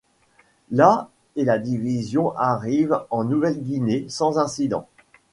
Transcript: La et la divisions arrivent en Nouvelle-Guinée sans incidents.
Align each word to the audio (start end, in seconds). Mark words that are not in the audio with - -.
La 0.71 1.11
et 1.35 1.43
la 1.45 1.59
divisions 1.59 2.35
arrivent 2.35 3.05
en 3.11 3.23
Nouvelle-Guinée 3.23 4.07
sans 4.09 4.39
incidents. 4.39 4.87